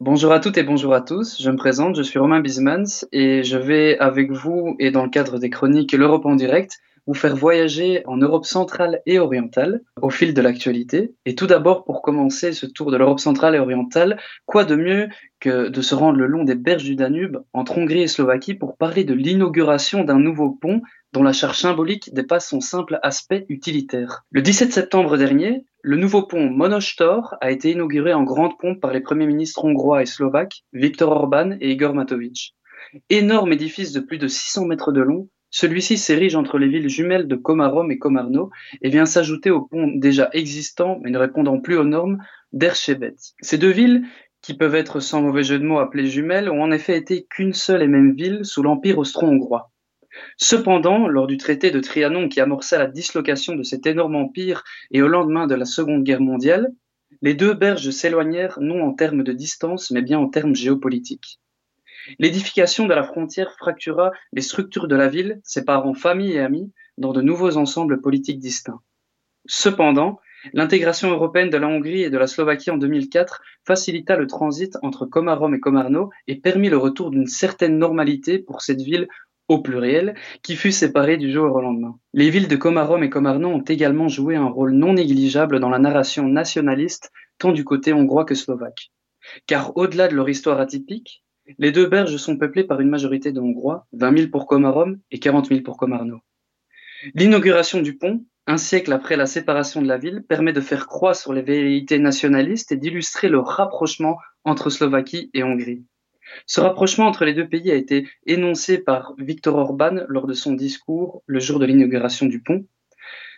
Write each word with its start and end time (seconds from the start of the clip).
Bonjour 0.00 0.30
à 0.30 0.38
toutes 0.38 0.56
et 0.58 0.62
bonjour 0.62 0.94
à 0.94 1.00
tous. 1.00 1.42
Je 1.42 1.50
me 1.50 1.56
présente, 1.56 1.96
je 1.96 2.02
suis 2.02 2.20
Romain 2.20 2.38
Bismans 2.38 3.04
et 3.10 3.42
je 3.42 3.58
vais 3.58 3.98
avec 3.98 4.30
vous 4.30 4.76
et 4.78 4.92
dans 4.92 5.02
le 5.02 5.10
cadre 5.10 5.40
des 5.40 5.50
chroniques 5.50 5.92
L'Europe 5.92 6.24
en 6.24 6.36
direct 6.36 6.78
vous 7.08 7.14
faire 7.14 7.34
voyager 7.34 8.02
en 8.06 8.16
Europe 8.16 8.44
centrale 8.44 9.00
et 9.06 9.18
orientale 9.18 9.80
au 10.00 10.10
fil 10.10 10.34
de 10.34 10.40
l'actualité. 10.40 11.14
Et 11.24 11.34
tout 11.34 11.48
d'abord, 11.48 11.84
pour 11.84 12.00
commencer 12.00 12.52
ce 12.52 12.66
tour 12.66 12.92
de 12.92 12.96
l'Europe 12.96 13.18
centrale 13.18 13.56
et 13.56 13.58
orientale, 13.58 14.20
quoi 14.46 14.64
de 14.64 14.76
mieux 14.76 15.08
que 15.40 15.68
de 15.68 15.80
se 15.80 15.96
rendre 15.96 16.18
le 16.18 16.26
long 16.26 16.44
des 16.44 16.54
berges 16.54 16.84
du 16.84 16.94
Danube 16.94 17.38
entre 17.52 17.78
Hongrie 17.78 18.02
et 18.02 18.08
Slovaquie 18.08 18.54
pour 18.54 18.76
parler 18.76 19.02
de 19.02 19.14
l'inauguration 19.14 20.04
d'un 20.04 20.20
nouveau 20.20 20.50
pont 20.50 20.80
dont 21.12 21.24
la 21.24 21.32
charge 21.32 21.58
symbolique 21.58 22.14
dépasse 22.14 22.48
son 22.48 22.60
simple 22.60 23.00
aspect 23.02 23.46
utilitaire. 23.48 24.24
Le 24.30 24.42
17 24.42 24.72
septembre 24.72 25.16
dernier, 25.16 25.64
le 25.88 25.96
nouveau 25.96 26.20
pont 26.20 26.50
Monostor 26.50 27.34
a 27.40 27.50
été 27.50 27.70
inauguré 27.70 28.12
en 28.12 28.22
grande 28.22 28.58
pompe 28.58 28.78
par 28.78 28.92
les 28.92 29.00
premiers 29.00 29.26
ministres 29.26 29.64
hongrois 29.64 30.02
et 30.02 30.04
slovaques, 30.04 30.64
Viktor 30.74 31.10
Orban 31.10 31.56
et 31.62 31.70
Igor 31.70 31.94
Matovic. 31.94 32.54
Énorme 33.08 33.54
édifice 33.54 33.92
de 33.92 34.00
plus 34.00 34.18
de 34.18 34.28
600 34.28 34.66
mètres 34.66 34.92
de 34.92 35.00
long, 35.00 35.30
celui-ci 35.48 35.96
s'érige 35.96 36.36
entre 36.36 36.58
les 36.58 36.68
villes 36.68 36.90
jumelles 36.90 37.26
de 37.26 37.36
Komarom 37.36 37.90
et 37.90 37.96
Komarno 37.96 38.50
et 38.82 38.90
vient 38.90 39.06
s'ajouter 39.06 39.50
au 39.50 39.62
pont 39.62 39.90
déjà 39.94 40.28
existant, 40.34 40.98
mais 41.02 41.08
ne 41.10 41.16
répondant 41.16 41.58
plus 41.58 41.78
aux 41.78 41.84
normes, 41.84 42.18
d'Erchebet. 42.52 43.16
Ces 43.40 43.56
deux 43.56 43.72
villes, 43.72 44.02
qui 44.42 44.52
peuvent 44.52 44.74
être 44.74 45.00
sans 45.00 45.22
mauvais 45.22 45.42
jeu 45.42 45.58
de 45.58 45.64
mots 45.64 45.78
appelées 45.78 46.04
jumelles, 46.04 46.50
ont 46.50 46.62
en 46.62 46.70
effet 46.70 46.98
été 46.98 47.24
qu'une 47.30 47.54
seule 47.54 47.82
et 47.82 47.88
même 47.88 48.12
ville 48.12 48.40
sous 48.42 48.62
l'Empire 48.62 48.98
austro-hongrois. 48.98 49.70
Cependant, 50.36 51.08
lors 51.08 51.26
du 51.26 51.36
traité 51.36 51.70
de 51.70 51.80
Trianon 51.80 52.28
qui 52.28 52.40
amorça 52.40 52.78
la 52.78 52.86
dislocation 52.86 53.54
de 53.54 53.62
cet 53.62 53.86
énorme 53.86 54.16
empire 54.16 54.64
et 54.90 55.02
au 55.02 55.08
lendemain 55.08 55.46
de 55.46 55.54
la 55.54 55.64
Seconde 55.64 56.04
Guerre 56.04 56.20
mondiale, 56.20 56.72
les 57.22 57.34
deux 57.34 57.54
berges 57.54 57.90
s'éloignèrent 57.90 58.58
non 58.60 58.82
en 58.82 58.92
termes 58.92 59.24
de 59.24 59.32
distance, 59.32 59.90
mais 59.90 60.02
bien 60.02 60.18
en 60.18 60.28
termes 60.28 60.54
géopolitiques. 60.54 61.40
L'édification 62.18 62.86
de 62.86 62.94
la 62.94 63.02
frontière 63.02 63.52
fractura 63.58 64.12
les 64.32 64.42
structures 64.42 64.88
de 64.88 64.96
la 64.96 65.08
ville, 65.08 65.40
séparant 65.42 65.94
famille 65.94 66.32
et 66.32 66.40
amis 66.40 66.72
dans 66.96 67.12
de 67.12 67.20
nouveaux 67.20 67.56
ensembles 67.56 68.00
politiques 68.00 68.38
distincts. 68.38 68.80
Cependant, 69.46 70.20
l'intégration 70.52 71.10
européenne 71.10 71.50
de 71.50 71.56
la 71.56 71.66
Hongrie 71.66 72.02
et 72.02 72.10
de 72.10 72.18
la 72.18 72.26
Slovaquie 72.26 72.70
en 72.70 72.76
2004 72.76 73.42
facilita 73.66 74.16
le 74.16 74.26
transit 74.26 74.76
entre 74.82 75.06
Komarom 75.06 75.54
et 75.54 75.60
Komarno 75.60 76.10
et 76.26 76.36
permit 76.36 76.70
le 76.70 76.78
retour 76.78 77.10
d'une 77.10 77.26
certaine 77.26 77.78
normalité 77.78 78.38
pour 78.38 78.62
cette 78.62 78.80
ville 78.80 79.08
au 79.48 79.60
pluriel, 79.60 80.14
qui 80.42 80.56
fut 80.56 80.72
séparée 80.72 81.16
du 81.16 81.32
jour 81.32 81.54
au 81.54 81.60
lendemain. 81.60 81.98
Les 82.12 82.30
villes 82.30 82.48
de 82.48 82.56
Komarom 82.56 83.02
et 83.02 83.10
Komarno 83.10 83.48
ont 83.48 83.62
également 83.62 84.08
joué 84.08 84.36
un 84.36 84.46
rôle 84.46 84.72
non 84.72 84.92
négligeable 84.92 85.58
dans 85.58 85.70
la 85.70 85.78
narration 85.78 86.28
nationaliste, 86.28 87.10
tant 87.38 87.52
du 87.52 87.64
côté 87.64 87.92
hongrois 87.92 88.24
que 88.24 88.34
slovaque. 88.34 88.90
Car 89.46 89.76
au-delà 89.76 90.08
de 90.08 90.14
leur 90.14 90.28
histoire 90.28 90.60
atypique, 90.60 91.24
les 91.58 91.72
deux 91.72 91.86
berges 91.86 92.16
sont 92.18 92.36
peuplées 92.36 92.64
par 92.64 92.80
une 92.80 92.90
majorité 92.90 93.32
de 93.32 93.40
Hongrois, 93.40 93.86
20 93.92 94.18
000 94.18 94.30
pour 94.30 94.46
Komarom 94.46 94.98
et 95.10 95.18
40 95.18 95.48
000 95.48 95.62
pour 95.62 95.78
Komarno. 95.78 96.20
L'inauguration 97.14 97.80
du 97.80 97.96
pont, 97.96 98.24
un 98.46 98.58
siècle 98.58 98.92
après 98.92 99.16
la 99.16 99.26
séparation 99.26 99.80
de 99.80 99.88
la 99.88 99.98
ville, 99.98 100.24
permet 100.28 100.52
de 100.52 100.60
faire 100.60 100.86
croix 100.86 101.14
sur 101.14 101.32
les 101.32 101.42
velléités 101.42 101.98
nationalistes 101.98 102.72
et 102.72 102.76
d'illustrer 102.76 103.28
le 103.28 103.38
rapprochement 103.38 104.18
entre 104.44 104.68
Slovaquie 104.68 105.30
et 105.32 105.42
Hongrie. 105.42 105.84
Ce 106.46 106.60
rapprochement 106.60 107.06
entre 107.06 107.24
les 107.24 107.34
deux 107.34 107.48
pays 107.48 107.70
a 107.70 107.74
été 107.74 108.08
énoncé 108.26 108.78
par 108.78 109.14
Viktor 109.18 109.56
Orban 109.56 110.04
lors 110.08 110.26
de 110.26 110.34
son 110.34 110.52
discours 110.52 111.22
le 111.26 111.40
jour 111.40 111.58
de 111.58 111.66
l'inauguration 111.66 112.26
du 112.26 112.40
pont. 112.40 112.64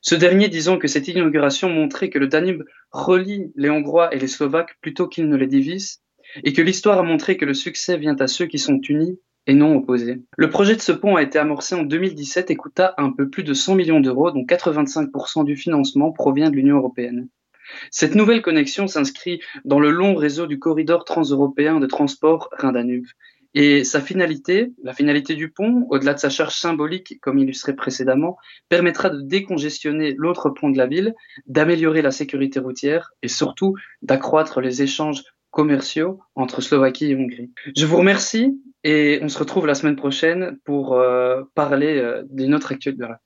Ce 0.00 0.14
dernier 0.14 0.48
disant 0.48 0.78
que 0.78 0.88
cette 0.88 1.08
inauguration 1.08 1.68
montrait 1.68 2.10
que 2.10 2.18
le 2.18 2.28
Danube 2.28 2.64
relie 2.92 3.52
les 3.56 3.70
Hongrois 3.70 4.14
et 4.14 4.18
les 4.18 4.28
Slovaques 4.28 4.76
plutôt 4.80 5.08
qu'il 5.08 5.28
ne 5.28 5.36
les 5.36 5.46
divise 5.46 6.00
et 6.44 6.52
que 6.52 6.62
l'histoire 6.62 6.98
a 6.98 7.02
montré 7.02 7.36
que 7.36 7.44
le 7.44 7.54
succès 7.54 7.96
vient 7.96 8.16
à 8.16 8.26
ceux 8.26 8.46
qui 8.46 8.58
sont 8.58 8.80
unis 8.88 9.18
et 9.46 9.54
non 9.54 9.76
opposés. 9.76 10.22
Le 10.36 10.50
projet 10.50 10.76
de 10.76 10.80
ce 10.80 10.92
pont 10.92 11.16
a 11.16 11.22
été 11.22 11.38
amorcé 11.38 11.74
en 11.74 11.82
2017 11.82 12.50
et 12.50 12.56
coûta 12.56 12.94
un 12.98 13.10
peu 13.10 13.30
plus 13.30 13.44
de 13.44 13.54
100 13.54 13.76
millions 13.76 14.00
d'euros, 14.00 14.30
dont 14.30 14.44
85% 14.44 15.44
du 15.44 15.56
financement 15.56 16.12
provient 16.12 16.50
de 16.50 16.56
l'Union 16.56 16.76
européenne. 16.76 17.28
Cette 17.90 18.14
nouvelle 18.14 18.42
connexion 18.42 18.86
s'inscrit 18.86 19.40
dans 19.64 19.80
le 19.80 19.90
long 19.90 20.14
réseau 20.14 20.46
du 20.46 20.58
corridor 20.58 21.04
transeuropéen 21.04 21.80
de 21.80 21.86
transport 21.86 22.48
Rhin-Danube. 22.52 23.06
Et 23.54 23.82
sa 23.82 24.00
finalité, 24.00 24.72
la 24.82 24.92
finalité 24.92 25.34
du 25.34 25.50
pont, 25.50 25.86
au-delà 25.90 26.14
de 26.14 26.18
sa 26.18 26.28
charge 26.28 26.54
symbolique, 26.54 27.18
comme 27.20 27.38
illustré 27.38 27.74
précédemment, 27.74 28.36
permettra 28.68 29.08
de 29.10 29.22
décongestionner 29.22 30.14
l'autre 30.16 30.50
pont 30.50 30.68
de 30.68 30.76
la 30.76 30.86
ville, 30.86 31.14
d'améliorer 31.46 32.02
la 32.02 32.10
sécurité 32.10 32.60
routière 32.60 33.10
et 33.22 33.28
surtout 33.28 33.74
d'accroître 34.02 34.60
les 34.60 34.82
échanges 34.82 35.22
commerciaux 35.50 36.20
entre 36.34 36.60
Slovaquie 36.60 37.10
et 37.10 37.16
Hongrie. 37.16 37.50
Je 37.74 37.86
vous 37.86 37.96
remercie 37.96 38.60
et 38.84 39.18
on 39.22 39.28
se 39.28 39.38
retrouve 39.38 39.66
la 39.66 39.74
semaine 39.74 39.96
prochaine 39.96 40.58
pour 40.64 40.94
euh, 40.94 41.42
parler 41.54 41.98
euh, 41.98 42.22
d'une 42.30 42.54
autre 42.54 42.72
actualité. 42.72 43.02